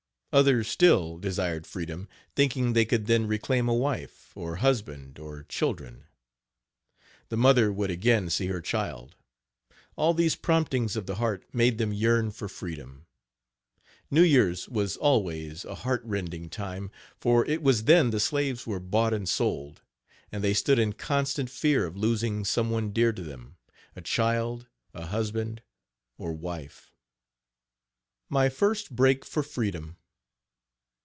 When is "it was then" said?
17.45-18.11